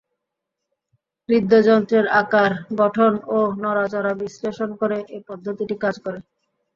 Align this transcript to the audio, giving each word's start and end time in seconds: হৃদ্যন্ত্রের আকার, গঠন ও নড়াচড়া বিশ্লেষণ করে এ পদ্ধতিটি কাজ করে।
হৃদ্যন্ত্রের 1.29 2.05
আকার, 2.21 2.51
গঠন 2.75 3.11
ও 3.27 3.39
নড়াচড়া 3.63 4.13
বিশ্লেষণ 4.21 4.69
করে 4.75 4.97
এ 5.09 5.27
পদ্ধতিটি 5.27 5.75
কাজ 5.83 5.95
করে। 5.99 6.19